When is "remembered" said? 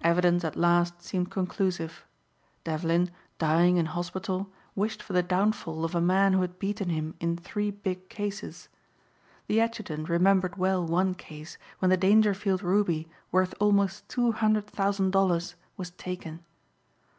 10.08-10.56